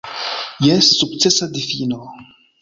Jes, 0.67 0.87
sukcesa 0.99 1.45
difino. 1.53 1.99